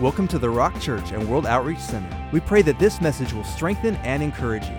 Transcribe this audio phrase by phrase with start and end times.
[0.00, 2.08] Welcome to the Rock Church and World Outreach Center.
[2.32, 4.76] We pray that this message will strengthen and encourage you.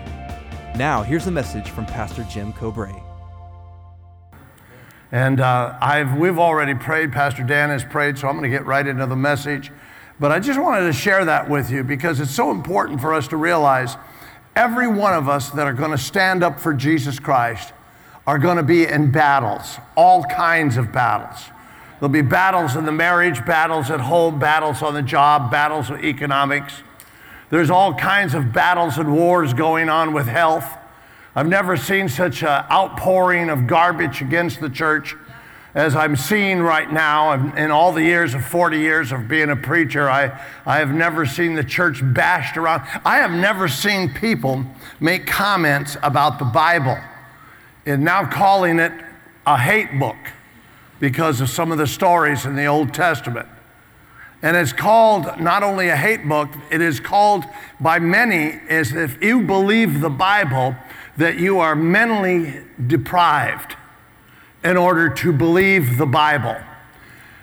[0.74, 3.00] Now, here's a message from Pastor Jim Cobrae.
[5.12, 8.66] And uh, I've, we've already prayed, Pastor Dan has prayed, so I'm going to get
[8.66, 9.70] right into the message.
[10.18, 13.28] But I just wanted to share that with you because it's so important for us
[13.28, 13.96] to realize
[14.56, 17.72] every one of us that are going to stand up for Jesus Christ
[18.26, 21.44] are going to be in battles, all kinds of battles.
[22.02, 26.02] There'll be battles in the marriage, battles at home, battles on the job, battles with
[26.02, 26.82] economics.
[27.48, 30.66] There's all kinds of battles and wars going on with health.
[31.36, 35.14] I've never seen such an outpouring of garbage against the church
[35.76, 37.34] as I'm seeing right now.
[37.54, 41.24] In all the years of 40 years of being a preacher, I, I have never
[41.24, 42.82] seen the church bashed around.
[43.04, 44.64] I have never seen people
[44.98, 46.98] make comments about the Bible
[47.86, 48.92] and now calling it
[49.46, 50.16] a hate book
[51.02, 53.48] because of some of the stories in the Old Testament.
[54.40, 57.42] And it's called not only a hate book, it is called
[57.80, 60.76] by many as if you believe the Bible
[61.16, 63.74] that you are mentally deprived
[64.62, 66.56] in order to believe the Bible.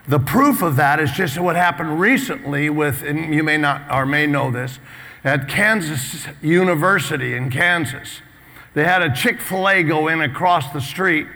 [0.08, 4.06] The proof of that is just what happened recently with, and you may not or
[4.06, 4.80] may know this,
[5.26, 8.22] at Kansas University in Kansas.
[8.73, 11.28] They had a Chick fil A go in across the street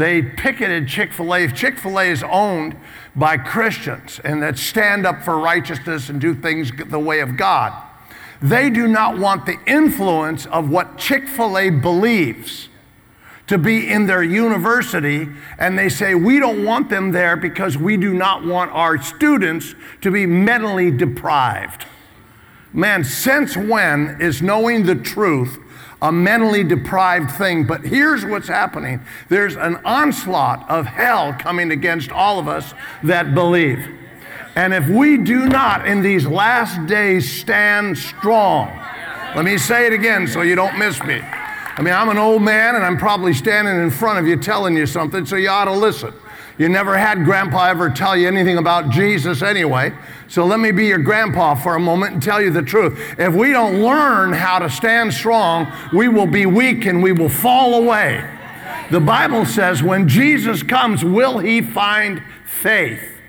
[0.00, 1.48] they picketed Chick fil A.
[1.48, 2.76] Chick fil A is owned
[3.14, 7.72] by Christians and that stand up for righteousness and do things the way of God.
[8.40, 12.68] They do not want the influence of what Chick fil A believes
[13.48, 15.28] to be in their university,
[15.58, 19.74] and they say, We don't want them there because we do not want our students
[20.02, 21.84] to be mentally deprived.
[22.72, 25.58] Man, since when is knowing the truth
[26.02, 27.66] a mentally deprived thing.
[27.66, 33.34] But here's what's happening there's an onslaught of hell coming against all of us that
[33.34, 33.96] believe.
[34.56, 38.68] And if we do not in these last days stand strong,
[39.36, 41.20] let me say it again so you don't miss me.
[41.20, 44.76] I mean, I'm an old man and I'm probably standing in front of you telling
[44.76, 46.12] you something, so you ought to listen.
[46.60, 49.94] You never had grandpa ever tell you anything about Jesus anyway.
[50.28, 53.18] So let me be your grandpa for a moment and tell you the truth.
[53.18, 57.30] If we don't learn how to stand strong, we will be weak and we will
[57.30, 58.30] fall away.
[58.90, 63.19] The Bible says when Jesus comes, will he find faith?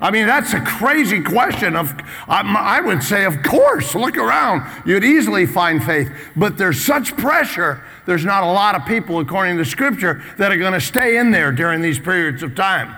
[0.00, 1.74] I mean, that's a crazy question.
[1.74, 1.94] Of,
[2.28, 4.68] I would say, of course, look around.
[4.84, 6.10] You'd easily find faith.
[6.36, 10.58] But there's such pressure, there's not a lot of people, according to Scripture, that are
[10.58, 12.94] going to stay in there during these periods of time.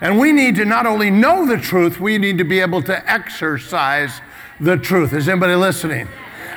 [0.00, 3.10] And we need to not only know the truth, we need to be able to
[3.10, 4.20] exercise
[4.60, 5.12] the truth.
[5.12, 6.08] Is anybody listening?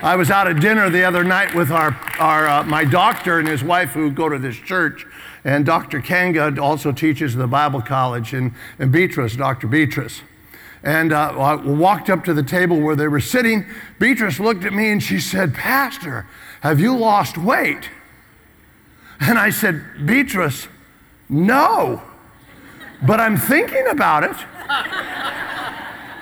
[0.03, 3.47] I was out at dinner the other night with our, our uh, my doctor and
[3.47, 5.05] his wife who go to this church.
[5.43, 6.01] And Dr.
[6.01, 8.53] Kanga also teaches the Bible college in,
[8.91, 9.67] Beatrice, Dr.
[9.67, 10.21] Beatrice.
[10.83, 13.65] And uh, I walked up to the table where they were sitting.
[13.99, 16.27] Beatrice looked at me and she said, Pastor,
[16.61, 17.89] have you lost weight?
[19.19, 20.67] And I said, Beatrice,
[21.29, 22.01] no,
[23.05, 24.35] but I'm thinking about it.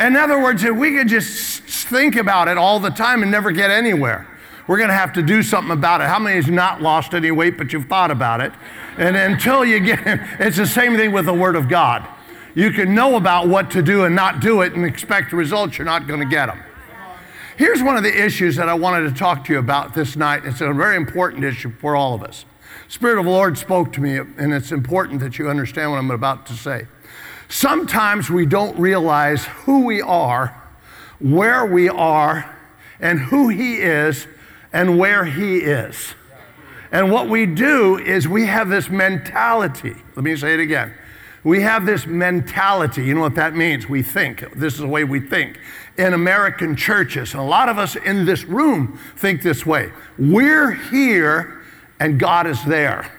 [0.06, 3.52] In other words, if we could just think about it all the time and never
[3.52, 4.28] get anywhere,
[4.68, 6.08] we're going to have to do something about it.
[6.08, 8.54] How many has not lost any weight, but you've thought about it?
[9.00, 10.00] And until you get,
[10.40, 12.08] it's the same thing with the Word of God.
[12.54, 15.86] You can know about what to do and not do it and expect results, you're
[15.86, 16.62] not going to get them.
[17.56, 20.46] Here's one of the issues that I wanted to talk to you about this night.
[20.46, 22.46] It's a very important issue for all of us.
[22.88, 26.12] Spirit of the Lord spoke to me, and it's important that you understand what I'm
[26.12, 26.88] about to say.
[27.48, 30.62] Sometimes we don't realize who we are,
[31.20, 32.58] where we are,
[33.00, 34.28] and who He is,
[34.74, 36.16] and where He is.
[36.92, 39.96] And what we do is we have this mentality.
[40.16, 40.94] Let me say it again.
[41.44, 43.06] We have this mentality.
[43.06, 43.88] You know what that means?
[43.88, 44.44] We think.
[44.56, 45.60] This is the way we think.
[45.98, 49.92] In American churches, and a lot of us in this room think this way.
[50.18, 51.62] We're here
[52.00, 53.12] and God is there.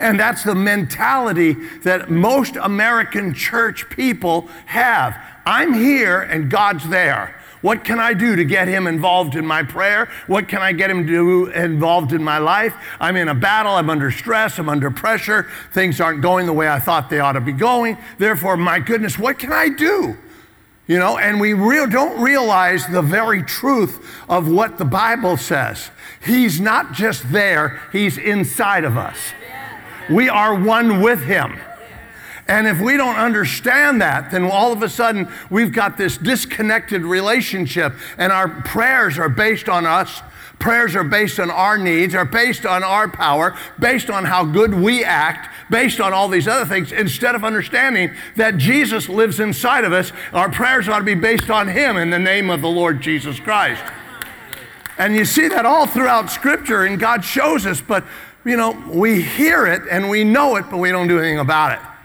[0.00, 1.54] And that's the mentality
[1.84, 5.18] that most American church people have.
[5.46, 7.35] I'm here and God's there.
[7.62, 10.10] What can I do to get him involved in my prayer?
[10.26, 12.74] What can I get him to do involved in my life?
[13.00, 16.68] I'm in a battle, I'm under stress, I'm under pressure, things aren't going the way
[16.68, 17.96] I thought they ought to be going.
[18.18, 20.16] Therefore, my goodness, what can I do?
[20.86, 25.90] You know, and we real, don't realize the very truth of what the Bible says.
[26.24, 29.18] He's not just there, He's inside of us.
[30.08, 31.58] We are one with Him.
[32.48, 37.02] And if we don't understand that, then all of a sudden we've got this disconnected
[37.02, 40.22] relationship, and our prayers are based on us
[40.58, 44.72] Prayers are based on our needs, are based on our power, based on how good
[44.72, 49.84] we act, based on all these other things, instead of understanding that Jesus lives inside
[49.84, 50.12] of us.
[50.32, 53.38] Our prayers ought to be based on Him in the name of the Lord Jesus
[53.38, 53.82] Christ.
[54.98, 58.04] And you see that all throughout Scripture, and God shows us, but
[58.44, 61.72] you know, we hear it and we know it, but we don't do anything about
[61.72, 61.95] it.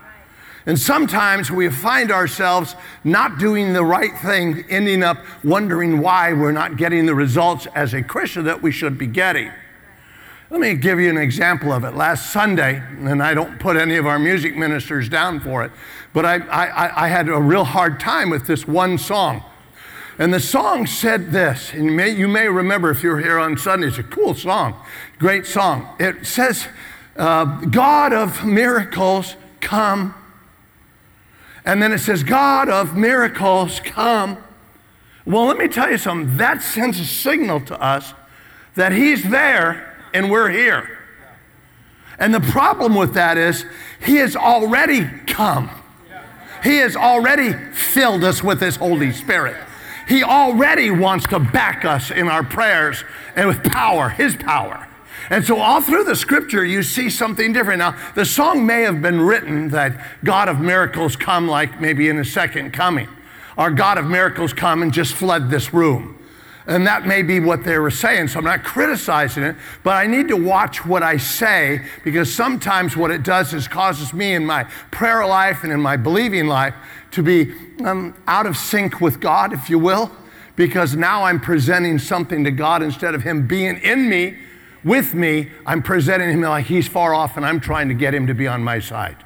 [0.65, 6.51] And sometimes we find ourselves not doing the right thing, ending up wondering why we're
[6.51, 9.51] not getting the results as a Christian that we should be getting.
[10.51, 11.95] Let me give you an example of it.
[11.95, 15.71] Last Sunday, and I don't put any of our music ministers down for it,
[16.13, 19.43] but I, I, I had a real hard time with this one song.
[20.19, 23.39] And the song said this, and you may, you may remember if you were here
[23.39, 24.75] on Sunday, it's a cool song,
[25.17, 25.95] great song.
[25.99, 26.67] It says,
[27.15, 30.13] uh, God of miracles, come.
[31.65, 34.37] And then it says, God of miracles, come.
[35.25, 36.37] Well, let me tell you something.
[36.37, 38.13] That sends a signal to us
[38.75, 40.97] that He's there and we're here.
[42.17, 43.65] And the problem with that is,
[44.03, 45.69] He has already come.
[46.63, 49.57] He has already filled us with His Holy Spirit.
[50.07, 53.03] He already wants to back us in our prayers
[53.35, 54.87] and with power, His power.
[55.31, 57.79] And so, all through the scripture, you see something different.
[57.79, 62.19] Now, the song may have been written that God of miracles come like maybe in
[62.19, 63.07] a second coming,
[63.57, 66.19] or God of miracles come and just flood this room.
[66.67, 68.27] And that may be what they were saying.
[68.27, 72.97] So I'm not criticizing it, but I need to watch what I say because sometimes
[72.97, 76.75] what it does is causes me in my prayer life and in my believing life
[77.11, 77.53] to be
[77.85, 80.11] um, out of sync with God, if you will,
[80.57, 84.37] because now I'm presenting something to God instead of Him being in me,
[84.83, 88.27] with me, I'm presenting Him like He's far off and I'm trying to get Him
[88.27, 89.17] to be on my side.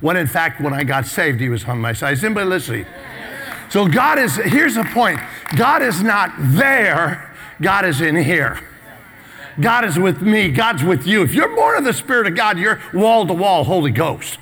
[0.00, 2.14] When in fact, when I got saved, He was on my side.
[2.14, 2.86] Is anybody listening?
[3.70, 5.18] So God is, here's the point
[5.56, 8.60] God is not there, God is in here.
[9.58, 11.22] God is with me, God's with you.
[11.22, 14.38] If you're born of the Spirit of God, you're wall to wall Holy Ghost.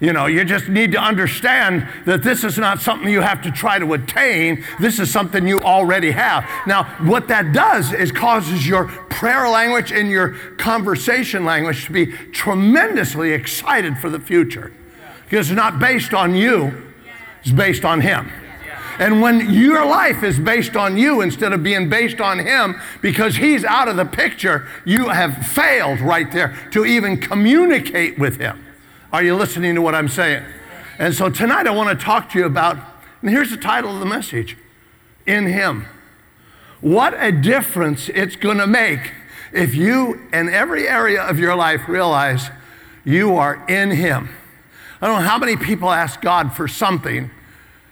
[0.00, 3.50] You know, you just need to understand that this is not something you have to
[3.50, 4.64] try to attain.
[4.80, 6.48] This is something you already have.
[6.66, 12.06] Now, what that does is causes your prayer language and your conversation language to be
[12.06, 14.72] tremendously excited for the future.
[15.24, 16.92] Because it's not based on you,
[17.40, 18.30] it's based on Him.
[18.98, 23.36] And when your life is based on you instead of being based on Him because
[23.36, 28.63] He's out of the picture, you have failed right there to even communicate with Him.
[29.14, 30.42] Are you listening to what I'm saying?
[30.98, 32.76] And so tonight I want to talk to you about,
[33.22, 34.56] and here's the title of the message
[35.24, 35.86] In Him.
[36.80, 39.12] What a difference it's going to make
[39.52, 42.50] if you, in every area of your life, realize
[43.04, 44.30] you are in Him.
[45.00, 47.30] I don't know how many people ask God for something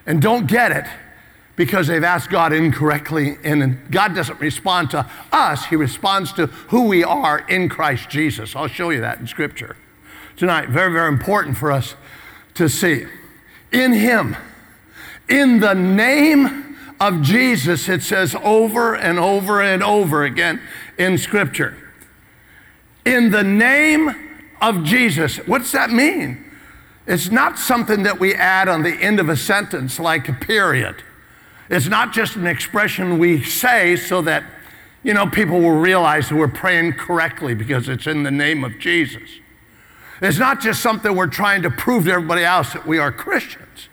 [0.04, 0.86] and don't get it
[1.54, 3.36] because they've asked God incorrectly.
[3.44, 8.56] And God doesn't respond to us, He responds to who we are in Christ Jesus.
[8.56, 9.76] I'll show you that in Scripture
[10.37, 10.69] tonight.
[10.69, 11.94] Very, very important for us
[12.55, 13.06] to see.
[13.73, 14.37] In Him,
[15.29, 20.61] in the name of Jesus, it says over and over and over again
[20.99, 21.76] in Scripture.
[23.05, 24.11] In the name
[24.61, 25.38] of Jesus.
[25.38, 26.44] What's that mean?
[27.06, 31.02] It's not something that we add on the end of a sentence like a period.
[31.69, 34.44] It's not just an expression we say so that,
[35.02, 38.79] you know, people will realize that we're praying correctly because it's in the name of
[38.79, 39.40] Jesus.
[40.22, 43.88] It's not just something we're trying to prove to everybody else that we are Christians.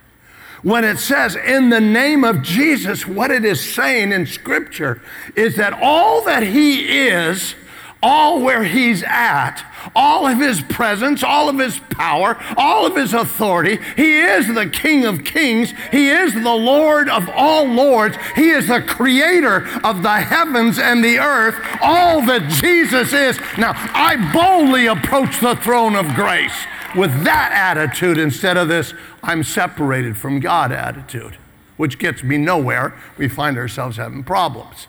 [0.62, 5.02] When it says in the name of Jesus, what it is saying in Scripture
[5.36, 7.56] is that all that He is
[8.02, 9.64] all where he's at,
[9.96, 13.80] all of his presence, all of his power, all of his authority.
[13.96, 15.74] He is the King of kings.
[15.92, 18.18] He is the Lord of all lords.
[18.36, 23.40] He is the creator of the heavens and the earth, all that Jesus is.
[23.58, 28.94] Now, I boldly approach the throne of grace with that attitude instead of this,
[29.24, 31.38] I'm separated from God attitude,
[31.78, 32.96] which gets me nowhere.
[33.18, 34.88] We find ourselves having problems.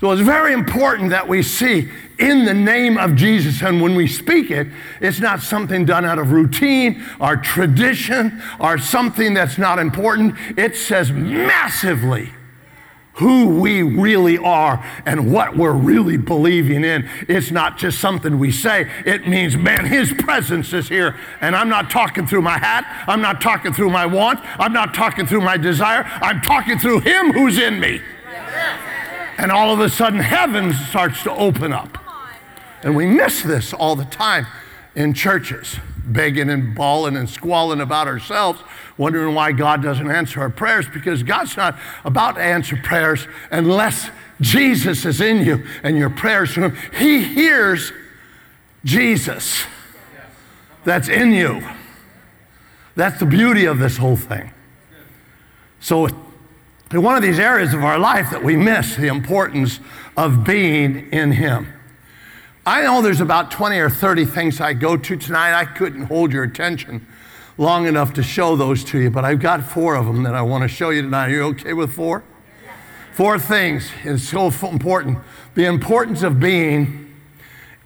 [0.00, 4.06] So it's very important that we see in the name of Jesus, and when we
[4.06, 4.68] speak it,
[5.00, 10.36] it's not something done out of routine or tradition or something that's not important.
[10.56, 12.30] It says massively
[13.14, 17.08] who we really are and what we're really believing in.
[17.28, 21.16] It's not just something we say, it means, man, His presence is here.
[21.40, 24.94] And I'm not talking through my hat, I'm not talking through my want, I'm not
[24.94, 28.00] talking through my desire, I'm talking through Him who's in me.
[29.38, 31.96] And all of a sudden, heaven starts to open up.
[32.82, 34.46] And we miss this all the time
[34.94, 38.60] in churches, begging and bawling and squalling about ourselves,
[38.96, 44.10] wondering why God doesn't answer our prayers because God's not about to answer prayers unless
[44.40, 47.92] Jesus is in you and your prayers to Him, He hears
[48.84, 49.64] Jesus
[50.84, 51.66] that's in you.
[52.96, 54.52] That's the beauty of this whole thing.
[55.80, 56.08] So,
[56.90, 59.80] in one of these areas of our life that we miss the importance
[60.16, 61.66] of being in Him.
[62.64, 65.58] I know there's about 20 or 30 things I go to tonight.
[65.58, 67.06] I couldn't hold your attention
[67.56, 70.42] long enough to show those to you, but I've got four of them that I
[70.42, 71.26] want to show you tonight.
[71.26, 72.24] Are you okay with four?
[73.12, 75.18] Four things is so important.
[75.54, 77.12] The importance of being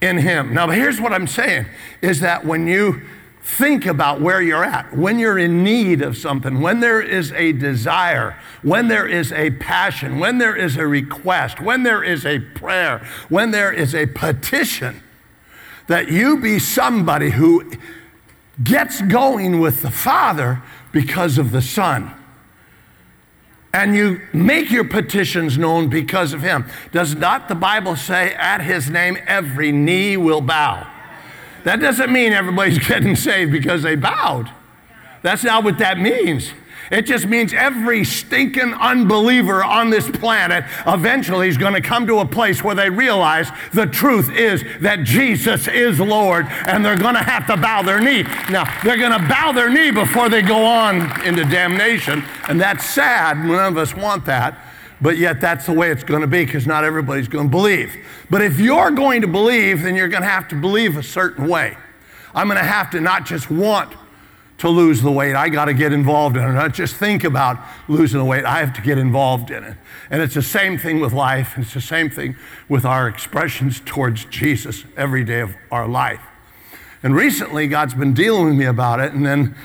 [0.01, 0.53] in Him.
[0.53, 1.67] Now, here's what I'm saying
[2.03, 3.03] is that when you
[3.43, 4.97] think about where you're at.
[4.97, 9.51] When you're in need of something, when there is a desire, when there is a
[9.53, 14.07] passion, when there is a request, when there is a prayer, when there is a
[14.07, 15.03] petition,
[15.89, 17.71] that you be somebody who
[18.63, 22.15] gets going with the Father because of the Son.
[23.75, 26.67] And you make your petitions known because of Him.
[26.93, 30.92] Does not the Bible say, at His name, every knee will bow?
[31.65, 34.51] That doesn't mean everybody's getting saved because they bowed.
[35.23, 36.53] That's not what that means.
[36.91, 42.19] It just means every stinking unbeliever on this planet eventually is going to come to
[42.19, 47.15] a place where they realize the truth is that Jesus is Lord and they're going
[47.15, 48.25] to have to bow their knee.
[48.51, 52.85] Now, they're going to bow their knee before they go on into damnation, and that's
[52.85, 53.39] sad.
[53.39, 54.59] None of us want that.
[55.03, 57.95] But yet, that's the way it's going to be because not everybody's going to believe.
[58.31, 61.49] But if you're going to believe, then you're going to have to believe a certain
[61.49, 61.77] way.
[62.35, 63.93] I'm going to have to not just want
[64.59, 66.53] to lose the weight, I got to get involved in it.
[66.53, 69.77] Not just think about losing the weight, I have to get involved in it.
[70.09, 72.37] And it's the same thing with life, it's the same thing
[72.69, 76.21] with our expressions towards Jesus every day of our life.
[77.03, 79.57] And recently, God's been dealing with me about it, and then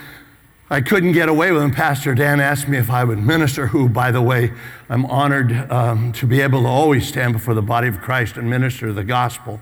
[0.69, 1.71] I couldn't get away with him.
[1.71, 4.51] Pastor Dan asked me if I would minister, who, by the way,
[4.89, 8.49] I'm honored um, to be able to always stand before the body of Christ and
[8.49, 9.61] minister the gospel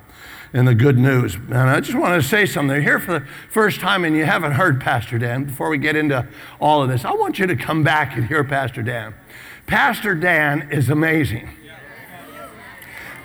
[0.51, 1.35] and the good news.
[1.35, 2.81] And I just want to say something.
[2.81, 6.27] Here for the first time and you haven't heard Pastor Dan, before we get into
[6.59, 9.13] all of this, I want you to come back and hear Pastor Dan.
[9.67, 11.49] Pastor Dan is amazing.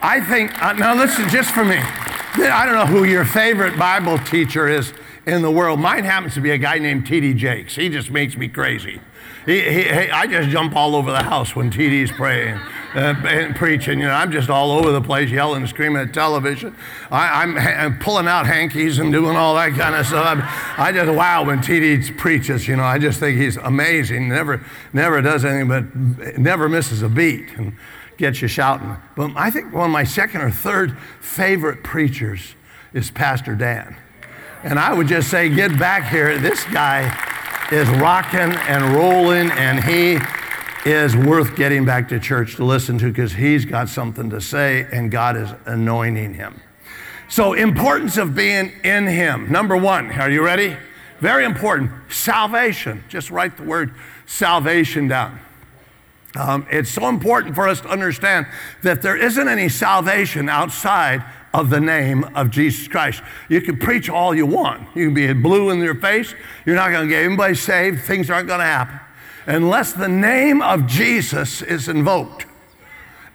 [0.03, 1.77] I think, uh, now listen just for me.
[1.77, 4.93] I don't know who your favorite Bible teacher is
[5.31, 5.79] in the world.
[5.79, 7.35] Mine happens to be a guy named T.D.
[7.35, 7.77] Jakes.
[7.77, 9.01] He just makes me crazy.
[9.47, 12.57] He, he, he, I just jump all over the house when TD's praying
[12.95, 14.01] uh, and preaching.
[14.01, 16.77] You know, I'm just all over the place, yelling and screaming at television.
[17.13, 20.39] I, am pulling out hankies and doing all that kind of stuff.
[20.77, 22.67] I, I just wow when TD preaches.
[22.67, 24.29] You know, I just think he's amazing.
[24.29, 27.77] Never, never does anything but never misses a beat and
[28.19, 28.97] gets you shouting.
[29.17, 32.57] But I think one of my second or third favorite preachers
[32.93, 33.97] is Pastor Dan.
[34.63, 36.39] And I would just say, get back here.
[36.39, 37.07] This guy
[37.73, 40.19] is rocking and rolling, and he
[40.85, 44.87] is worth getting back to church to listen to because he's got something to say,
[44.93, 46.61] and God is anointing him.
[47.29, 49.51] So, importance of being in him.
[49.51, 50.77] Number one, are you ready?
[51.21, 51.91] Very important.
[52.11, 53.05] Salvation.
[53.09, 53.95] Just write the word
[54.27, 55.39] salvation down.
[56.37, 58.47] Um, it's so important for us to understand
[58.83, 63.23] that there isn't any salvation outside of the name of Jesus Christ.
[63.49, 64.87] You can preach all you want.
[64.95, 66.35] You can be blue in your face.
[66.65, 68.03] You're not going to get anybody saved.
[68.03, 69.01] Things aren't going to happen
[69.47, 72.47] unless the name of Jesus is invoked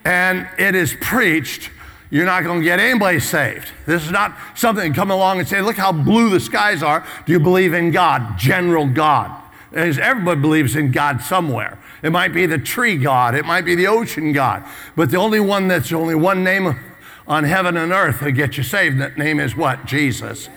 [0.06, 1.72] and it is preached.
[2.10, 3.72] You're not going to get anybody saved.
[3.86, 7.06] This is not something come along and say, look how blue the skies are.
[7.26, 8.38] Do you believe in God?
[8.38, 9.42] General God.
[9.74, 11.78] As everybody believes in God somewhere.
[12.02, 14.64] It might be the tree God, it might be the ocean God.
[14.96, 16.80] But the only one that's only one name
[17.28, 19.00] on heaven and earth to get you saved.
[19.00, 19.86] That name is what?
[19.86, 20.50] Jesus.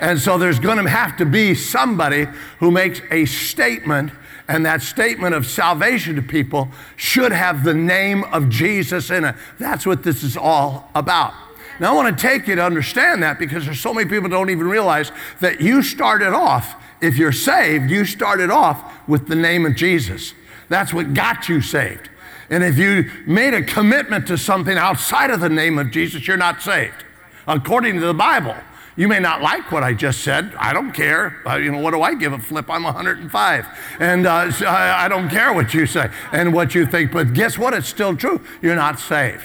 [0.00, 2.26] And so there's going to have to be somebody
[2.58, 4.12] who makes a statement,
[4.46, 9.34] and that statement of salvation to people should have the name of Jesus in it.
[9.58, 11.32] That's what this is all about.
[11.78, 14.50] Now, I want to take you to understand that because there's so many people don't
[14.50, 19.66] even realize that you started off, if you're saved, you started off with the name
[19.66, 20.32] of Jesus.
[20.68, 22.08] That's what got you saved.
[22.50, 26.36] And if you made a commitment to something outside of the name of Jesus, you're
[26.36, 27.04] not saved,
[27.46, 28.54] according to the Bible.
[28.96, 30.54] You may not like what I just said.
[30.58, 31.42] I don't care.
[31.46, 32.70] Uh, you know, what do I give a flip?
[32.70, 33.66] I'm 105.
[34.00, 37.12] And uh, I, I don't care what you say and what you think.
[37.12, 37.74] But guess what?
[37.74, 38.40] It's still true.
[38.62, 39.42] You're not saved.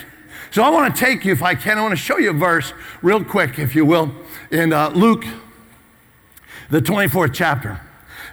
[0.52, 2.34] So I want to take you, if I can, I want to show you a
[2.34, 4.14] verse real quick, if you will,
[4.52, 5.26] in uh, Luke,
[6.70, 7.82] the 24th chapter.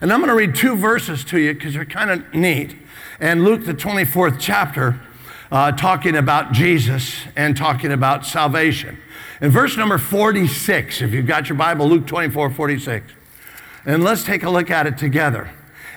[0.01, 2.77] And I'm going to read two verses to you because they're kind of neat
[3.21, 5.01] and Luke, the 24th chapter,
[5.51, 8.99] uh, talking about Jesus and talking about salvation.
[9.41, 13.13] In verse number 46, if you've got your Bible, Luke 24, 46.
[13.85, 15.51] And let's take a look at it together.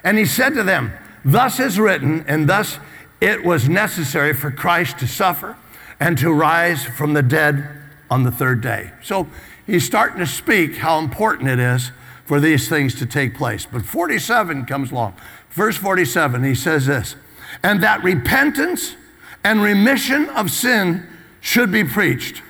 [0.04, 2.80] And he said to them, Thus is written, and thus
[3.20, 5.58] it was necessary for Christ to suffer
[6.00, 7.68] and to rise from the dead
[8.10, 8.92] on the third day.
[9.04, 9.28] So
[9.68, 11.92] he's starting to speak how important it is
[12.26, 13.68] for these things to take place.
[13.72, 15.16] But 47 comes along.
[15.52, 17.16] Verse 47, he says this,
[17.62, 18.96] and that repentance
[19.44, 21.08] and remission of sin
[21.42, 22.42] should be preached.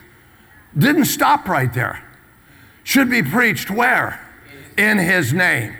[0.77, 2.03] Didn't stop right there.
[2.83, 4.19] Should be preached where?
[4.77, 5.75] In his name.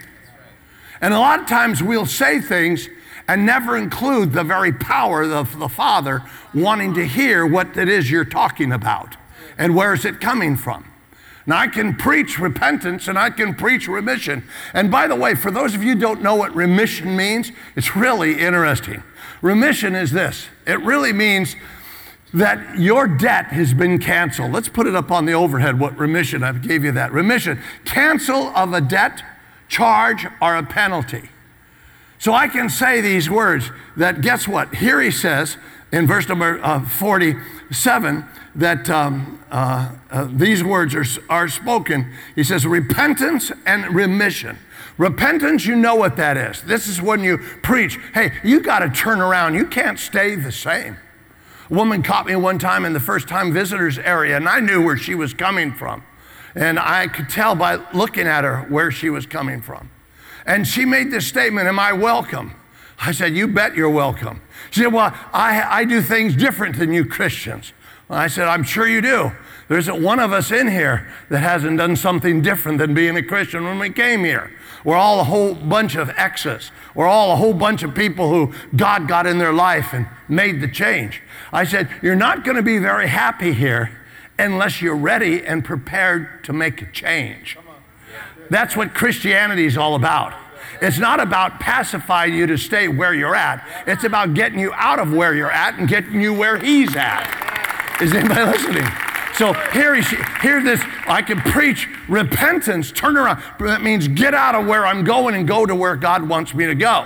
[1.00, 2.88] And a lot of times we'll say things
[3.28, 6.24] and never include the very power of the Father
[6.54, 9.16] wanting to hear what it is you're talking about
[9.58, 10.91] and where is it coming from.
[11.46, 14.44] Now, I can preach repentance and I can preach remission.
[14.74, 18.40] And by the way, for those of you don't know what remission means, it's really
[18.40, 19.04] interesting.
[19.42, 21.56] Remission is this it really means
[22.34, 24.52] that your debt has been canceled.
[24.52, 27.12] Let's put it up on the overhead what remission, I gave you that.
[27.12, 29.22] Remission, cancel of a debt,
[29.68, 31.30] charge, or a penalty.
[32.20, 34.76] So I can say these words that guess what?
[34.76, 35.58] Here he says
[35.92, 42.12] in verse number uh, 47 that um, uh, uh, these words are, are spoken.
[42.36, 44.58] He says, repentance and remission.
[44.98, 46.62] Repentance, you know what that is.
[46.62, 49.56] This is when you preach, hey, you got to turn around.
[49.56, 50.98] You can't stay the same.
[51.70, 54.84] A woman caught me one time in the first time visitors area, and I knew
[54.84, 56.04] where she was coming from.
[56.54, 59.90] And I could tell by looking at her where she was coming from.
[60.46, 62.56] And she made this statement Am I welcome?
[63.00, 64.42] I said, You bet you're welcome.
[64.70, 67.74] She said, Well, I, I do things different than you Christians.
[68.12, 69.32] I said, I'm sure you do.
[69.68, 73.24] There isn't one of us in here that hasn't done something different than being a
[73.24, 74.52] Christian when we came here.
[74.84, 76.72] We're all a whole bunch of exes.
[76.94, 80.60] We're all a whole bunch of people who God got in their life and made
[80.60, 81.22] the change.
[81.54, 83.98] I said, You're not going to be very happy here
[84.38, 87.58] unless you're ready and prepared to make a change.
[88.50, 90.34] That's what Christianity is all about.
[90.82, 93.66] It's not about pacifying you to stay where you're at.
[93.88, 97.41] It's about getting you out of where you're at and getting you where He's at.
[98.02, 98.88] Is anybody listening?
[99.36, 99.96] So here,
[100.42, 100.82] hear this.
[101.08, 103.42] I can preach repentance, turn around.
[103.60, 106.66] That means get out of where I'm going and go to where God wants me
[106.66, 107.06] to go.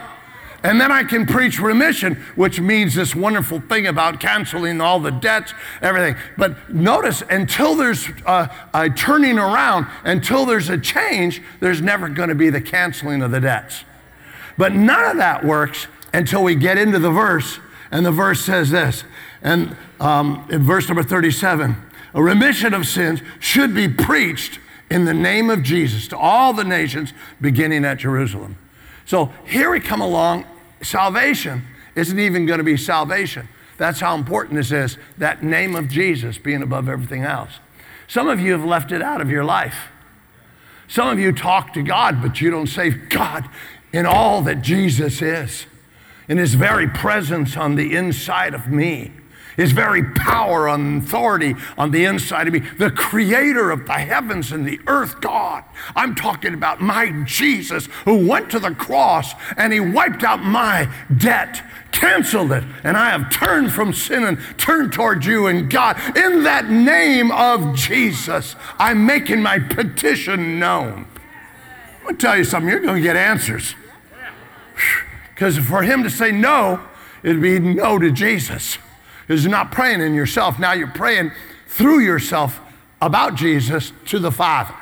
[0.63, 5.11] And then I can preach remission, which means this wonderful thing about canceling all the
[5.11, 6.15] debts, everything.
[6.37, 12.29] But notice, until there's a, a turning around, until there's a change, there's never going
[12.29, 13.83] to be the canceling of the debts.
[14.57, 17.59] But none of that works until we get into the verse,
[17.91, 19.03] and the verse says this.
[19.45, 21.77] And um, in verse number 37,
[22.15, 26.63] a remission of sins should be preached in the name of Jesus to all the
[26.63, 28.57] nations, beginning at Jerusalem.
[29.05, 30.45] So here we come along
[30.81, 33.47] salvation isn't even going to be salvation.
[33.77, 37.51] That's how important this is that name of Jesus being above everything else.
[38.07, 39.89] Some of you have left it out of your life.
[40.87, 43.47] Some of you talk to God, but you don't say, God,
[43.93, 45.67] in all that Jesus is,
[46.27, 49.11] in his very presence on the inside of me
[49.55, 54.51] his very power and authority on the inside of me, the creator of the heavens
[54.51, 55.63] and the earth, God.
[55.95, 60.89] I'm talking about my Jesus who went to the cross and he wiped out my
[61.15, 65.97] debt, canceled it, and I have turned from sin and turned towards you and God.
[66.17, 71.07] In that name of Jesus, I'm making my petition known.
[72.01, 73.75] I'm to tell you something, you're to get answers.
[75.33, 76.81] Because for him to say no,
[77.23, 78.77] it'd be no to Jesus
[79.27, 80.59] is you're not praying in yourself.
[80.59, 81.31] Now you're praying
[81.67, 82.59] through yourself
[83.01, 84.75] about Jesus to the Father.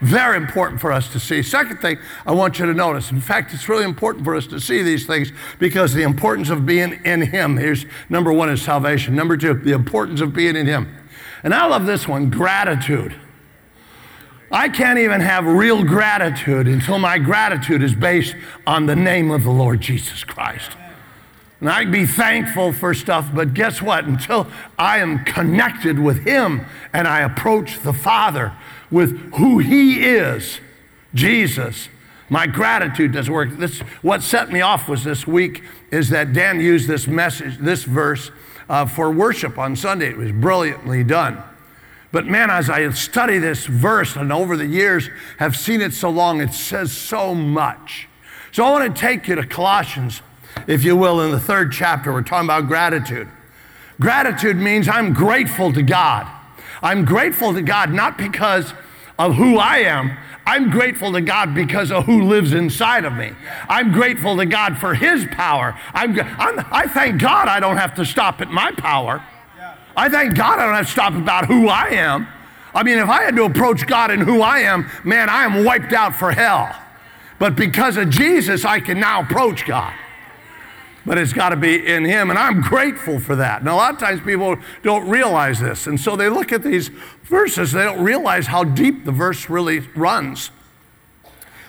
[0.00, 1.42] Very important for us to see.
[1.42, 3.10] Second thing I want you to notice.
[3.10, 6.66] In fact, it's really important for us to see these things because the importance of
[6.66, 7.56] being in Him.
[7.56, 9.14] Here's number one is salvation.
[9.14, 10.94] Number two, the importance of being in Him.
[11.42, 13.14] And I love this one gratitude.
[14.50, 19.44] I can't even have real gratitude until my gratitude is based on the name of
[19.44, 20.70] the Lord Jesus Christ.
[21.60, 24.04] And I can be thankful for stuff, but guess what?
[24.04, 24.46] Until
[24.78, 28.52] I am connected with Him and I approach the Father
[28.90, 30.60] with who He is,
[31.14, 31.88] Jesus,
[32.28, 33.56] my gratitude doesn't work.
[33.56, 37.84] This, what set me off was this week is that Dan used this message, this
[37.84, 38.30] verse,
[38.68, 40.10] uh, for worship on Sunday.
[40.10, 41.42] It was brilliantly done.
[42.12, 46.10] But man, as I study this verse and over the years have seen it so
[46.10, 48.08] long, it says so much.
[48.52, 50.22] So I want to take you to Colossians
[50.66, 52.12] if you will, in the third chapter.
[52.12, 53.28] We're talking about gratitude.
[54.00, 56.26] Gratitude means I'm grateful to God.
[56.82, 58.74] I'm grateful to God not because
[59.18, 60.16] of who I am.
[60.46, 63.32] I'm grateful to God because of who lives inside of me.
[63.68, 65.76] I'm grateful to God for His power.
[65.92, 69.24] I'm, I'm, i thank God I don't have to stop at my power.
[69.96, 72.28] I thank God I don't have to stop about who I am.
[72.74, 75.64] I mean, if I had to approach God and who I am, man, I am
[75.64, 76.76] wiped out for hell.
[77.38, 79.94] But because of Jesus, I can now approach God.
[81.06, 82.30] But it's got to be in Him.
[82.30, 83.60] And I'm grateful for that.
[83.60, 85.86] And a lot of times people don't realize this.
[85.86, 86.88] And so they look at these
[87.22, 90.50] verses, they don't realize how deep the verse really runs.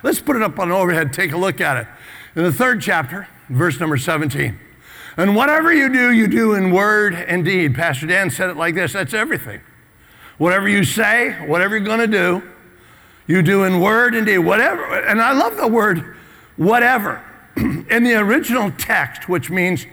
[0.03, 1.87] Let's put it up on overhead, take a look at it.
[2.35, 4.59] In the third chapter, verse number 17.
[5.17, 7.75] And whatever you do, you do in word and deed.
[7.75, 9.61] Pastor Dan said it like this that's everything.
[10.37, 12.43] Whatever you say, whatever you're going to do,
[13.25, 14.39] you do in word and deed.
[14.39, 14.83] Whatever.
[14.99, 16.15] And I love the word
[16.55, 17.23] whatever.
[17.89, 19.85] In the original text, which means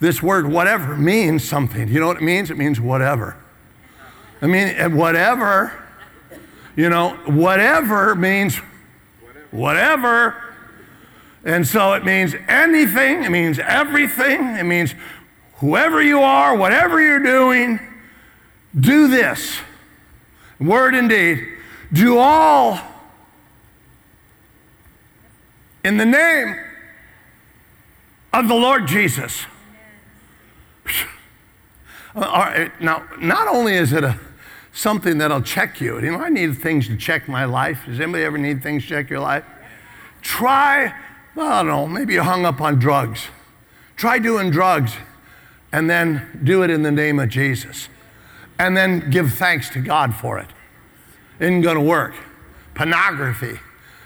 [0.00, 1.88] this word whatever means something.
[1.88, 2.50] You know what it means?
[2.50, 3.36] It means whatever.
[4.40, 5.72] I mean, eh, whatever,
[6.74, 8.56] you know, whatever means
[9.52, 10.34] whatever.
[11.44, 14.94] And so it means anything, it means everything, it means
[15.56, 17.78] whoever you are, whatever you're doing,
[18.78, 19.58] do this.
[20.58, 21.46] Word indeed.
[21.92, 22.80] Do all
[25.84, 26.56] in the name
[28.32, 29.46] of the Lord Jesus.
[32.14, 34.18] Uh, now, not only is it a,
[34.72, 37.84] something that'll check you, you know, I need things to check my life.
[37.86, 39.44] Does anybody ever need things to check your life?
[40.20, 40.94] Try
[41.34, 43.28] well, I don't know, maybe you're hung up on drugs.
[43.96, 44.92] Try doing drugs
[45.72, 47.88] and then do it in the name of Jesus.
[48.58, 50.48] And then give thanks to God for it.
[51.40, 51.44] it.
[51.44, 52.14] Isn't going to work.
[52.74, 53.58] Pornography,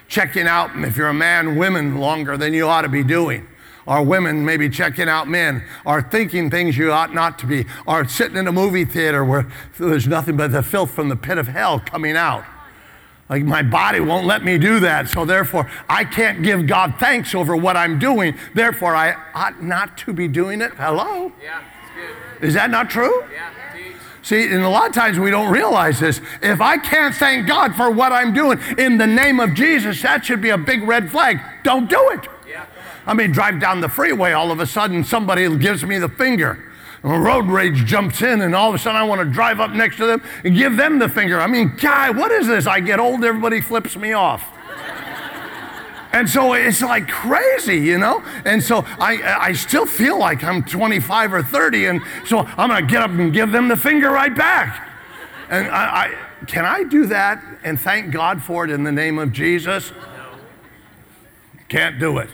[0.09, 3.47] checking out, if you're a man, women longer than you ought to be doing.
[3.87, 8.07] Or women maybe checking out men, are thinking things you ought not to be, are
[8.07, 9.47] sitting in a movie theater where
[9.79, 12.45] there's nothing but the filth from the pit of hell coming out.
[13.29, 15.09] Like my body won't let me do that.
[15.09, 18.37] So therefore, I can't give God thanks over what I'm doing.
[18.55, 20.73] Therefore, I ought not to be doing it.
[20.75, 21.33] Hello?
[21.43, 21.63] Yeah,
[22.39, 22.47] good.
[22.47, 23.25] Is that not true?
[23.33, 23.51] Yeah.
[24.27, 26.21] See, and a lot of times we don't realize this.
[26.43, 30.25] If I can't thank God for what I'm doing in the name of Jesus, that
[30.25, 31.39] should be a big red flag.
[31.63, 32.27] Don't do it.
[33.07, 36.63] I mean, drive down the freeway, all of a sudden somebody gives me the finger
[37.15, 39.97] road rage jumps in, and all of a sudden I want to drive up next
[39.99, 41.41] to them and give them the finger.
[41.41, 42.67] I mean, guy, what is this?
[42.67, 44.45] I get old, everybody flips me off.
[46.13, 48.25] And so it's like crazy, you know?
[48.45, 52.87] And so I, I still feel like I'm 25 or 30, and so I'm gonna
[52.87, 54.89] get up and give them the finger right back.
[55.51, 59.19] And I, I can I do that and thank God for it in the name
[59.19, 59.93] of Jesus?
[61.69, 62.31] Can't do it.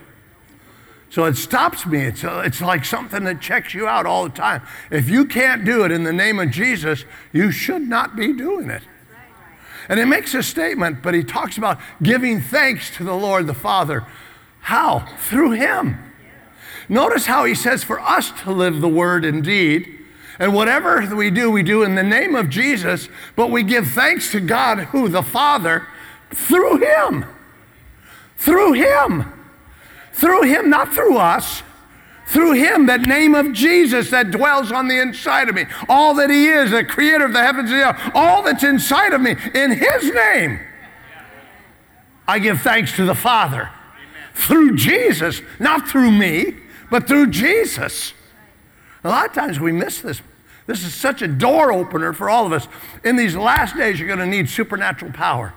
[1.12, 2.00] So it stops me.
[2.00, 4.62] It's, uh, it's like something that checks you out all the time.
[4.90, 8.70] If you can't do it in the name of Jesus, you should not be doing
[8.70, 8.82] it.
[9.90, 13.52] And he makes a statement, but he talks about giving thanks to the Lord the
[13.52, 14.06] Father.
[14.60, 15.00] How?
[15.28, 15.98] Through him.
[16.88, 19.98] Notice how he says for us to live the word indeed.
[20.38, 24.32] And whatever we do, we do in the name of Jesus, but we give thanks
[24.32, 25.10] to God, who?
[25.10, 25.86] The Father,
[26.30, 27.26] through him.
[28.38, 29.41] Through him.
[30.22, 31.64] Through him, not through us.
[32.28, 35.64] Through him, that name of Jesus that dwells on the inside of me.
[35.88, 39.14] All that he is, the creator of the heavens and the earth, all that's inside
[39.14, 40.60] of me, in his name.
[42.28, 43.68] I give thanks to the Father.
[44.32, 46.54] Through Jesus, not through me,
[46.88, 48.12] but through Jesus.
[49.02, 50.22] A lot of times we miss this.
[50.68, 52.68] This is such a door opener for all of us.
[53.02, 55.52] In these last days, you're going to need supernatural power.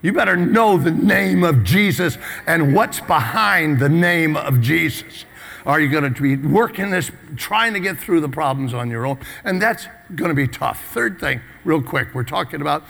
[0.00, 5.24] You better know the name of Jesus and what's behind the name of Jesus.
[5.66, 9.04] Are you going to be working this, trying to get through the problems on your
[9.04, 9.18] own?
[9.44, 10.82] And that's going to be tough.
[10.92, 12.84] Third thing, real quick, we're talking about,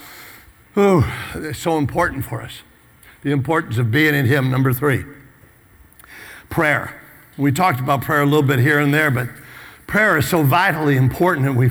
[0.76, 2.60] oh, it's so important for us.
[3.22, 4.50] The importance of being in Him.
[4.50, 5.04] Number three,
[6.50, 7.00] prayer.
[7.36, 9.28] We talked about prayer a little bit here and there, but
[9.86, 11.70] prayer is so vitally important and we,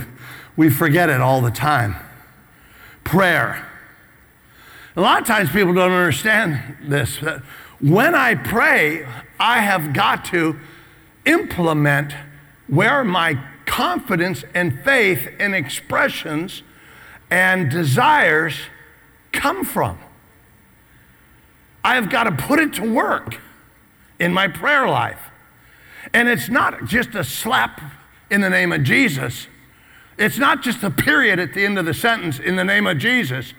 [0.56, 1.96] we forget it all the time.
[3.04, 3.66] Prayer.
[4.98, 7.20] A lot of times people don't understand this.
[7.80, 9.06] When I pray,
[9.40, 10.60] I have got to
[11.24, 12.14] implement
[12.66, 16.64] where my confidence and faith and expressions
[17.30, 18.56] and desires
[19.32, 20.00] come from.
[21.84, 23.40] I have got to put it to work
[24.20, 25.30] in my prayer life.
[26.12, 27.82] And it's not just a slap
[28.32, 29.46] in the name of Jesus.
[30.18, 32.98] It's not just a period at the end of the sentence in the name of
[32.98, 33.54] Jesus.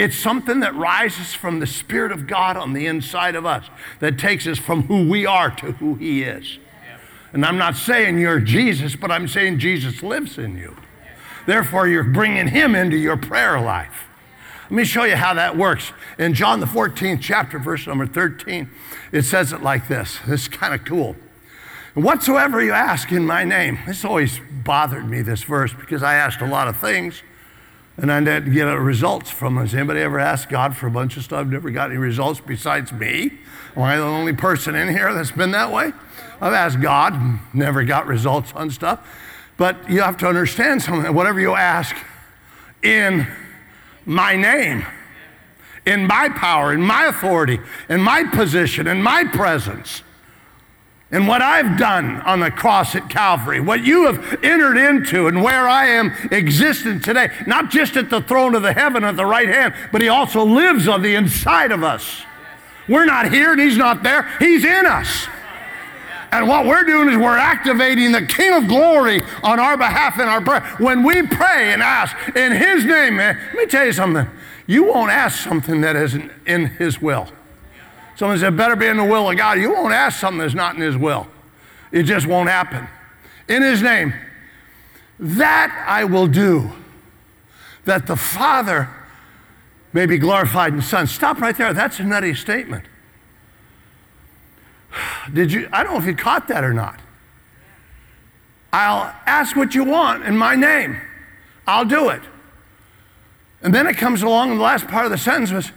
[0.00, 3.66] It's something that rises from the Spirit of God on the inside of us
[3.98, 6.58] that takes us from who we are to who He is.
[7.34, 10.74] And I'm not saying you're Jesus, but I'm saying Jesus lives in you.
[11.44, 14.06] Therefore, you're bringing Him into your prayer life.
[14.70, 15.92] Let me show you how that works.
[16.18, 18.70] In John, the 14th chapter, verse number 13,
[19.12, 20.18] it says it like this.
[20.26, 21.14] This is kind of cool.
[21.92, 26.40] Whatsoever you ask in my name, this always bothered me, this verse, because I asked
[26.40, 27.22] a lot of things
[28.00, 29.58] And I didn't get results from.
[29.58, 31.46] Has anybody ever asked God for a bunch of stuff?
[31.46, 33.32] Never got any results besides me?
[33.76, 35.92] Am I the only person in here that's been that way?
[36.40, 39.06] I've asked God, never got results on stuff.
[39.58, 41.12] But you have to understand something.
[41.12, 41.94] Whatever you ask
[42.82, 43.26] in
[44.06, 44.86] my name,
[45.84, 47.60] in my power, in my authority,
[47.90, 50.02] in my position, in my presence,
[51.12, 55.42] in what I've done on the cross at Calvary, what you have entered into, and
[55.42, 59.26] where I am existing today, not just at the throne of the heaven at the
[59.26, 62.22] right hand, but He also lives on the inside of us.
[62.88, 65.26] We're not here and He's not there, He's in us.
[66.32, 70.28] And what we're doing is we're activating the King of Glory on our behalf in
[70.28, 70.60] our prayer.
[70.78, 74.28] When we pray and ask in His name, man, let me tell you something.
[74.68, 77.28] You won't ask something that isn't in His will.
[78.20, 79.58] Someone said, better be in the will of God.
[79.58, 81.26] You won't ask something that's not in His will.
[81.90, 82.86] It just won't happen.
[83.48, 84.12] In His name,
[85.18, 86.70] that I will do,
[87.86, 88.90] that the Father
[89.94, 91.06] may be glorified in the Son.
[91.06, 91.72] Stop right there.
[91.72, 92.84] That's a nutty statement.
[95.32, 95.70] Did you?
[95.72, 97.00] I don't know if you caught that or not.
[98.70, 101.00] I'll ask what you want in my name.
[101.66, 102.20] I'll do it.
[103.62, 105.72] And then it comes along, and the last part of the sentence was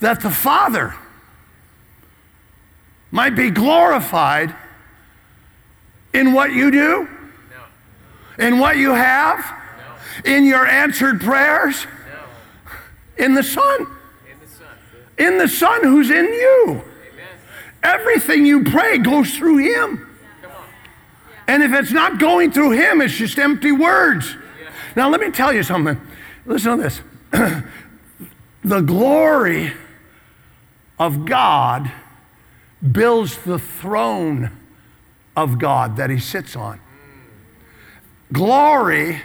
[0.00, 0.96] that the Father
[3.10, 4.54] might be glorified
[6.12, 7.08] in what you do,
[8.38, 8.44] no.
[8.44, 9.38] in what you have,
[10.24, 10.32] no.
[10.32, 13.24] in your answered prayers, no.
[13.24, 13.86] in the Son.
[14.30, 14.68] In the Son.
[15.18, 16.82] In the Son who's in you.
[17.82, 20.04] Everything you pray goes through Him.
[21.46, 24.36] And if it's not going through Him, it's just empty words.
[24.96, 25.98] Now, let me tell you something.
[26.44, 27.00] Listen to this.
[28.64, 29.72] the glory
[30.98, 31.90] of God
[32.92, 34.50] builds the throne
[35.36, 36.80] of God that He sits on.
[38.32, 39.22] Glory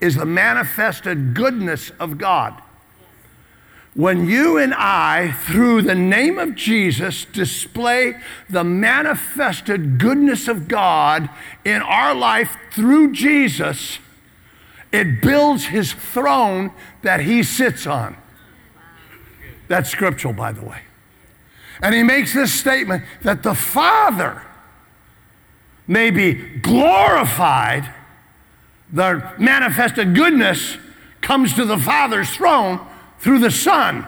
[0.00, 2.62] is the manifested goodness of God
[3.98, 8.14] when you and I, through the name of Jesus, display
[8.48, 11.28] the manifested goodness of God
[11.64, 13.98] in our life through Jesus,
[14.92, 16.70] it builds his throne
[17.02, 18.16] that he sits on.
[19.66, 20.82] That's scriptural, by the way.
[21.82, 24.42] And he makes this statement that the Father
[25.86, 27.92] may be glorified,
[28.92, 30.76] the manifested goodness
[31.20, 32.86] comes to the Father's throne
[33.18, 34.06] through the Son.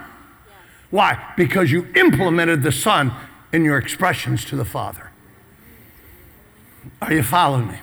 [0.91, 1.33] Why?
[1.37, 3.13] Because you implemented the Son
[3.53, 5.11] in your expressions to the Father.
[7.01, 7.79] Are you following me?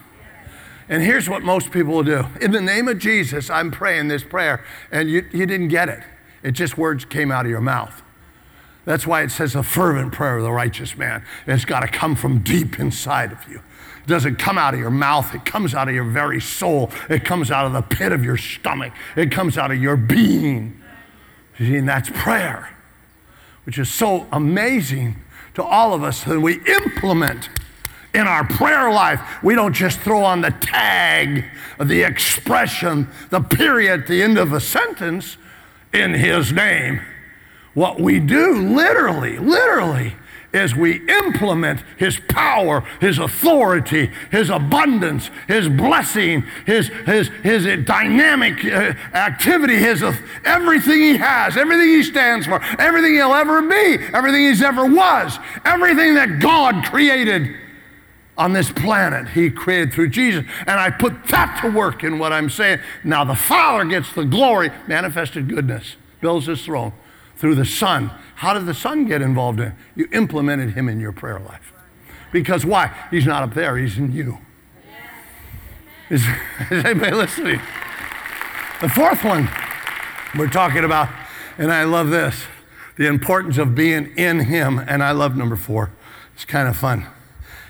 [0.90, 2.26] And here's what most people will do.
[2.42, 6.02] In the name of Jesus, I'm praying this prayer, and you, you didn't get it.
[6.44, 8.02] It just words came out of your mouth.
[8.88, 11.22] That's why it says a fervent prayer of the righteous man.
[11.46, 13.58] It's got to come from deep inside of you.
[13.58, 16.90] It doesn't come out of your mouth, it comes out of your very soul.
[17.10, 20.82] It comes out of the pit of your stomach, it comes out of your being.
[21.60, 22.78] You see, and that's prayer,
[23.66, 25.18] which is so amazing
[25.56, 27.50] to all of us that we implement
[28.14, 29.20] in our prayer life.
[29.44, 31.44] We don't just throw on the tag,
[31.78, 35.36] the expression, the period at the end of a sentence
[35.94, 37.02] in His name.
[37.78, 40.16] What we do literally, literally,
[40.52, 48.66] is we implement His power, His authority, His abundance, His blessing, His, his, his dynamic
[48.66, 54.04] uh, activity, His uh, everything He has, everything He stands for, everything He'll ever be,
[54.12, 57.56] everything He's ever was, everything that God created
[58.40, 60.46] on this planet he created through Jesus.
[60.62, 62.80] And I put that to work in what I'm saying.
[63.04, 66.94] Now the Father gets the glory, manifested goodness, builds his throne
[67.38, 68.12] through the Son.
[68.36, 69.74] How did the Son get involved in it?
[69.96, 71.74] You implemented him in your prayer life.
[72.32, 72.94] Because why?
[73.10, 74.40] He's not up there, he's in you.
[76.10, 76.24] Is,
[76.72, 77.62] is anybody listening?
[78.82, 79.50] The fourth one
[80.38, 81.10] we're talking about,
[81.58, 82.46] and I love this
[82.98, 85.92] the importance of being in him, and I love number four.
[86.34, 87.06] It's kind of fun.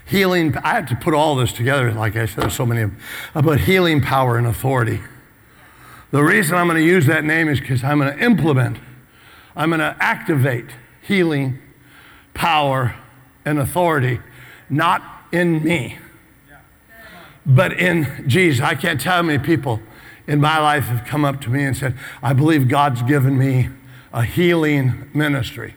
[0.06, 2.92] Healing, I had to put all this together, like I said, there's so many of
[2.92, 3.00] them,
[3.36, 5.02] about healing power and authority.
[6.12, 8.78] The reason I'm going to use that name is because I'm going to implement
[9.58, 10.68] I'm going to activate
[11.02, 11.58] healing,
[12.36, 12.96] power,
[13.44, 14.20] and authority,
[14.70, 15.98] not in me,
[17.44, 18.64] but in Jesus.
[18.64, 19.82] I can't tell how many people
[20.28, 23.70] in my life have come up to me and said, I believe God's given me
[24.14, 25.74] a healing ministry.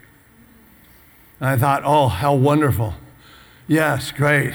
[1.38, 2.94] And I thought, oh, how wonderful.
[3.66, 4.52] Yes, great.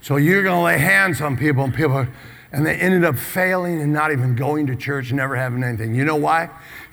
[0.00, 2.06] So you're going to lay hands on people, and people,
[2.50, 5.94] and they ended up failing and not even going to church, never having anything.
[5.94, 6.50] You know why?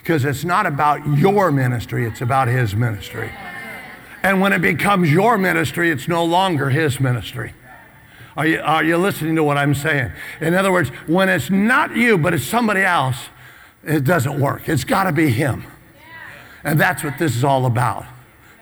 [0.07, 3.29] Because it's not about your ministry, it's about His ministry.
[4.23, 7.51] And when it becomes your ministry, it's no longer His ministry.
[8.37, 10.13] Are you, are you listening to what I'm saying?
[10.39, 13.17] In other words, when it's not you, but it's somebody else,
[13.83, 14.69] it doesn't work.
[14.69, 15.65] It's got to be Him.
[16.63, 18.05] And that's what this is all about.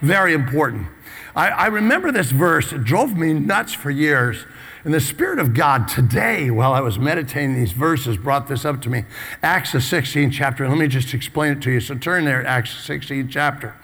[0.01, 0.87] Very important.
[1.35, 4.47] I, I remember this verse, it drove me nuts for years.
[4.85, 8.83] And the Spirit of God today, while I was meditating these verses, brought this up
[8.83, 9.03] to me.
[9.41, 10.69] Acts, the 16th chapter.
[10.69, 11.79] Let me just explain it to you.
[11.79, 13.75] So turn there, Acts, the 16th chapter.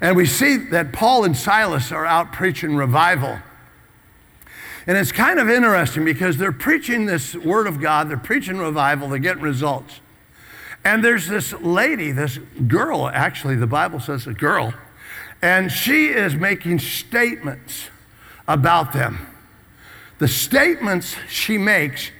[0.00, 3.40] And we see that Paul and Silas are out preaching revival.
[4.86, 9.08] And it's kind of interesting because they're preaching this word of God, they're preaching revival,
[9.08, 9.98] they're getting results.
[10.84, 14.74] And there's this lady, this girl, actually, the Bible says a girl,
[15.42, 17.88] and she is making statements
[18.46, 19.26] about them.
[20.18, 22.10] The statements she makes,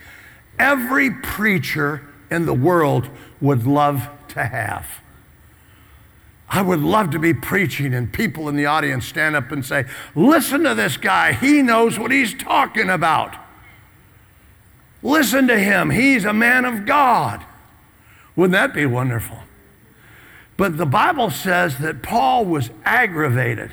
[0.59, 3.09] every preacher in the world
[3.41, 4.87] would love to have.
[6.49, 9.87] I would love to be preaching and people in the audience stand up and say,
[10.15, 11.33] Listen to this guy.
[11.33, 13.35] He knows what he's talking about.
[15.03, 15.91] Listen to him.
[15.91, 17.45] He's a man of God.
[18.37, 19.39] Wouldn't that be wonderful?
[20.57, 23.73] But the Bible says that Paul was aggravated.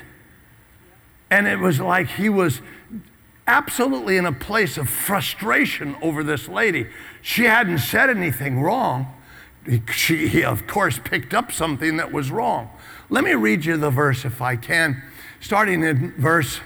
[1.30, 2.60] And it was like he was
[3.46, 6.86] absolutely in a place of frustration over this lady.
[7.20, 9.14] She hadn't said anything wrong.
[9.92, 12.70] She, he, of course, picked up something that was wrong.
[13.08, 15.02] Let me read you the verse if I can,
[15.40, 16.60] starting in verse,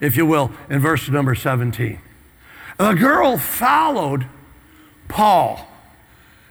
[0.00, 1.98] if you will, in verse number 17.
[2.78, 4.26] The girl followed
[5.08, 5.68] Paul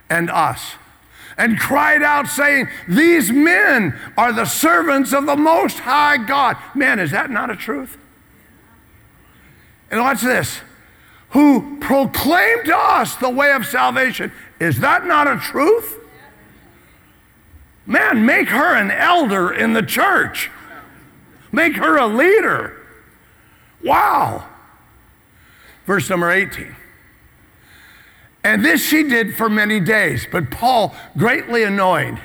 [0.10, 0.74] and us
[1.38, 6.58] and cried out, saying, These men are the servants of the Most High God.
[6.76, 7.98] Man, is that not a truth?
[9.92, 10.62] And watch this
[11.30, 14.32] who proclaimed to us the way of salvation.
[14.60, 16.00] Is that not a truth?
[17.86, 20.50] Man, make her an elder in the church.
[21.52, 22.76] Make her a leader.
[23.84, 24.48] Wow.
[25.86, 26.76] Verse number 18.
[28.44, 32.20] And this she did for many days, but Paul, greatly annoyed.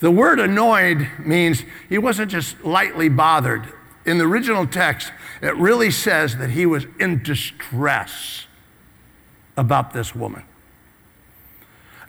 [0.00, 3.72] The word annoyed means he wasn't just lightly bothered.
[4.04, 8.46] In the original text, it really says that he was in distress
[9.56, 10.44] about this woman.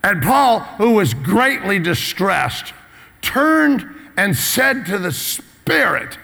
[0.03, 2.73] And Paul, who was greatly distressed,
[3.21, 3.85] turned
[4.17, 6.17] and said to the Spirit,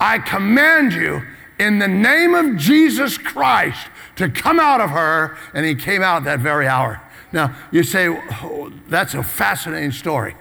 [0.00, 1.22] I command you
[1.58, 5.36] in the name of Jesus Christ to come out of her.
[5.52, 7.02] And he came out that very hour.
[7.32, 10.34] Now, you say, oh, that's a fascinating story.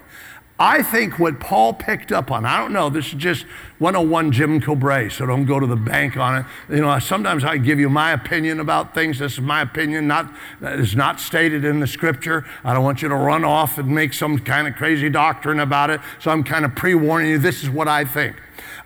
[0.62, 3.46] I think what Paul picked up on, I don't know, this is just
[3.78, 6.46] 101 Jim Cobrae, so don't go to the bank on it.
[6.68, 9.20] You know, sometimes I give you my opinion about things.
[9.20, 12.46] This is my opinion, not is not stated in the scripture.
[12.66, 15.92] I don't want you to run off and make some kind of crazy doctrine about
[15.92, 16.02] it.
[16.20, 18.36] So I'm kind of pre-warning you, this is what I think.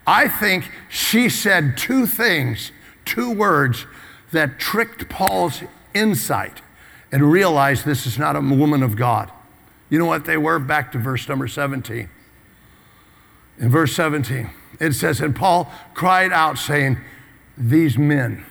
[0.06, 2.72] I think she said two things,
[3.04, 3.88] two words
[4.32, 5.64] that tricked Paul's
[5.96, 6.62] insight
[7.12, 9.32] and realized this is not a woman of God.
[9.94, 10.58] You know what they were?
[10.58, 12.10] Back to verse number 17.
[13.60, 16.98] In verse 17, it says, And Paul cried out, saying,
[17.56, 18.44] These men,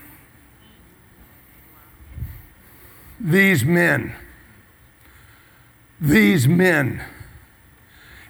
[3.19, 4.15] these men,
[6.01, 7.03] these men.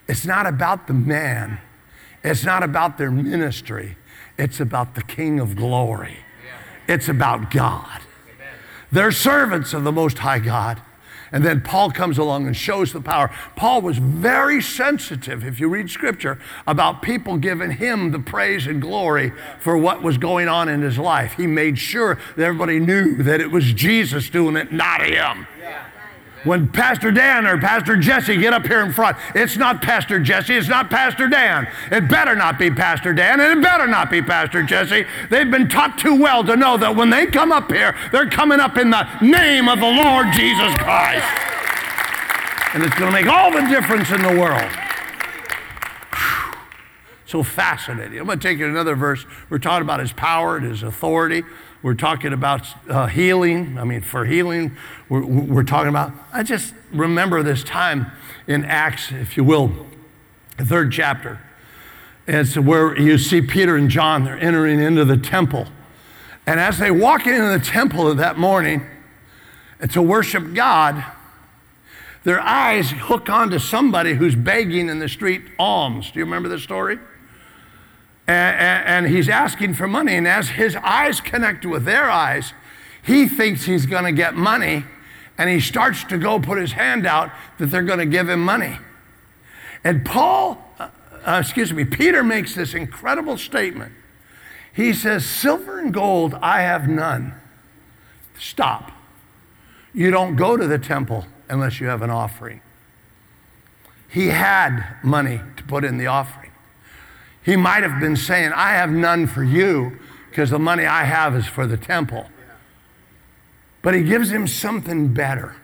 [0.09, 1.59] It's not about the man,
[2.25, 3.99] it's not about their ministry,
[4.39, 6.17] it's about the King of glory.
[6.89, 8.01] It's about God.
[8.91, 10.81] They're servants of the Most High God.
[11.33, 13.35] And then Paul comes along and shows the power.
[13.57, 18.81] Paul was very sensitive, if you read scripture, about people giving him the praise and
[18.81, 21.33] glory for what was going on in his life.
[21.35, 25.47] He made sure that everybody knew that it was Jesus doing it, not him.
[26.45, 30.57] When Pastor Dan or Pastor Jesse get up here in front, it's not Pastor Jesse,
[30.57, 31.69] it's not Pastor Dan.
[31.91, 35.07] It better not be Pastor Dan, and it better not be Pastor Jesse.
[35.31, 38.59] They've been taught too well to know that when they come up here, they're coming
[38.59, 41.25] up in the name of the Lord Jesus Christ.
[42.75, 44.71] And it's going to make all the difference in the world.
[47.27, 48.19] So fascinating.
[48.19, 49.25] I'm going to take you to another verse.
[49.49, 51.45] We're talking about his power and his authority.
[51.83, 53.77] We're talking about uh, healing.
[53.77, 54.77] I mean, for healing,
[55.09, 56.13] we're, we're talking about.
[56.33, 58.13] I just remember this time
[58.47, 59.73] in Acts, if you will,
[60.59, 61.41] the third chapter.
[62.29, 65.67] It's where you see Peter and John, they're entering into the temple.
[66.47, 68.87] And as they walk into the temple that morning
[69.91, 71.05] to worship God,
[72.23, 76.13] their eyes hook onto somebody who's begging in the street alms.
[76.13, 77.01] Do you remember the story?
[78.27, 80.15] And, and, he's asking for money.
[80.15, 82.53] And as his eyes connect with their eyes,
[83.03, 84.85] he thinks he's going to get money.
[85.37, 88.41] And he starts to go put his hand out that they're going to give him
[88.45, 88.79] money.
[89.83, 90.89] And Paul, uh,
[91.27, 93.93] uh, excuse me, Peter makes this incredible statement.
[94.73, 97.35] He says, Silver and gold I have none.
[98.39, 98.93] Stop.
[99.93, 102.61] You don't go to the temple unless you have an offering.
[104.09, 106.52] He had money to put in the offering.
[107.43, 109.99] He might have been saying, I have none for you
[110.31, 112.27] because the money I have is for the temple.
[113.83, 115.57] But he gives him something better.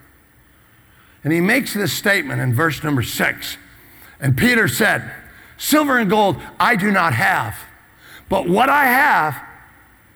[1.24, 3.56] And he makes this statement in verse number six.
[4.20, 5.10] And Peter said,
[5.56, 7.56] Silver and gold I do not have,
[8.28, 9.36] but what I have,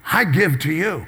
[0.05, 1.07] I give to you.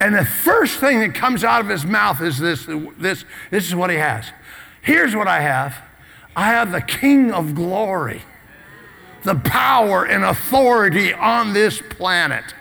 [0.00, 2.66] And the first thing that comes out of his mouth is this,
[2.98, 4.26] this, this is what he has.
[4.80, 5.76] Here's what I have.
[6.36, 8.22] I have the King of glory,
[9.28, 12.54] the power and authority on this planet.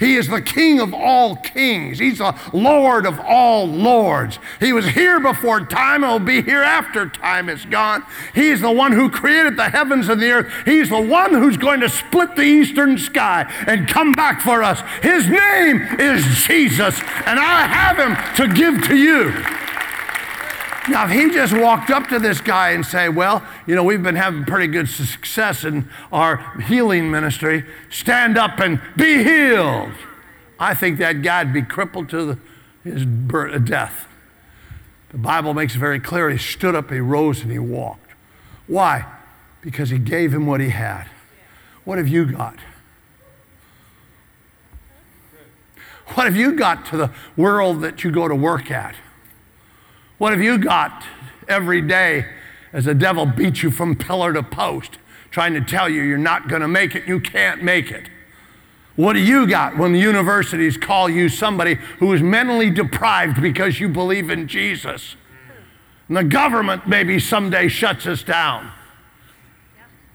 [0.00, 1.98] He is the King of all kings.
[1.98, 4.38] He's the Lord of all lords.
[4.60, 8.04] He was here before time and will be here after time is gone.
[8.32, 10.52] He's the one who created the heavens and the earth.
[10.64, 14.80] He's the one who's going to split the eastern sky and come back for us.
[15.02, 19.32] His name is Jesus, and I have him to give to you.
[20.88, 24.02] Now, if he just walked up to this guy and say, well, you know, we've
[24.02, 29.92] been having pretty good success in our healing ministry, stand up and be healed.
[30.58, 32.38] I think that guy'd be crippled to the,
[32.90, 34.06] his birth, death.
[35.10, 36.30] The Bible makes it very clear.
[36.30, 38.10] He stood up, he rose, and he walked.
[38.66, 39.04] Why?
[39.60, 41.06] Because he gave him what he had.
[41.84, 42.56] What have you got?
[46.14, 48.94] What have you got to the world that you go to work at?
[50.18, 51.04] What have you got
[51.46, 52.26] every day
[52.72, 54.98] as the devil beats you from pillar to post,
[55.30, 58.10] trying to tell you you're not going to make it, you can't make it?
[58.96, 63.78] What do you got when the universities call you somebody who is mentally deprived because
[63.78, 65.14] you believe in Jesus?
[66.08, 68.72] And the government maybe someday shuts us down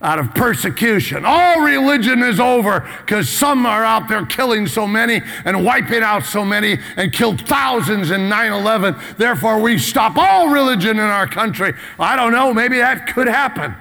[0.04, 1.24] out of persecution.
[1.24, 6.24] All religion is over because some are out there killing so many and wiping out
[6.24, 8.96] so many and killed thousands in 9 11.
[9.16, 11.72] Therefore, we stop all religion in our country.
[11.98, 13.74] I don't know, maybe that could happen.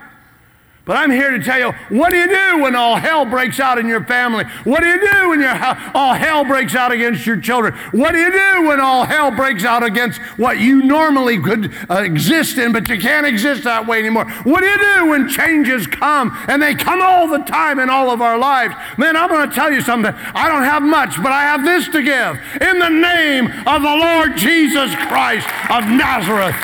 [0.86, 3.78] But I'm here to tell you what do you do when all hell breaks out
[3.78, 4.44] in your family?
[4.66, 5.56] What do you do when your,
[5.94, 7.74] all hell breaks out against your children?
[7.92, 12.02] What do you do when all hell breaks out against what you normally could uh,
[12.02, 14.30] exist in, but you can't exist that way anymore?
[14.44, 16.38] What do you do when changes come?
[16.50, 18.76] And they come all the time in all of our lives.
[18.98, 20.14] Man, I'm going to tell you something.
[20.14, 22.38] I don't have much, but I have this to give.
[22.62, 26.56] In the name of the Lord Jesus Christ of Nazareth,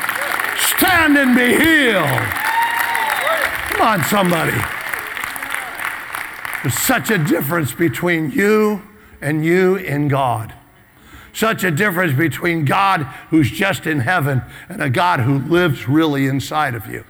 [0.76, 2.39] stand and be healed.
[3.80, 4.58] Come on, somebody.
[6.62, 8.82] There's such a difference between you
[9.22, 10.54] and you in God.
[11.32, 16.28] Such a difference between God who's just in heaven and a God who lives really
[16.28, 17.06] inside of you.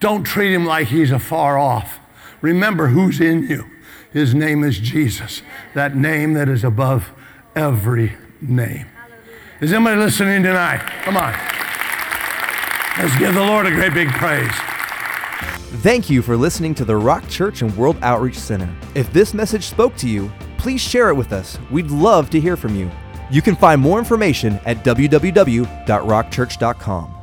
[0.00, 1.98] Don't treat him like he's afar off.
[2.40, 3.66] Remember who's in you.
[4.14, 5.42] His name is Jesus,
[5.74, 7.12] that name that is above
[7.54, 8.86] every name.
[9.60, 10.80] Is anybody listening tonight?
[11.02, 11.34] Come on.
[12.96, 14.54] Let's give the Lord a great big praise.
[15.66, 18.72] Thank you for listening to the Rock Church and World Outreach Center.
[18.94, 21.58] If this message spoke to you, please share it with us.
[21.70, 22.88] We'd love to hear from you.
[23.30, 27.15] You can find more information at www.rockchurch.com.